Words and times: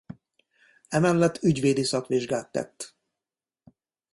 Emellett 0.87 1.41
ügyvédi 1.43 1.83
szakvizsgát 1.83 2.51
tett. 2.51 2.95